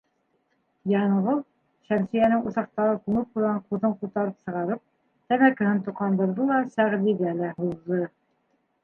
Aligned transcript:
Янғол 0.91 1.35
Шәмсиәнең 1.89 2.47
усаҡтағы 2.51 2.95
күмеп 3.03 3.27
ҡуйған 3.37 3.59
ҡуҙын 3.73 3.93
ҡутарып 3.99 4.49
сығарып, 4.49 4.81
тәмәкеһен 5.35 5.83
тоҡандырҙы 5.91 6.49
ла 6.53 6.59
Сәғдигә 6.79 7.35
лә 7.43 7.53
һуҙҙы. 7.61 8.01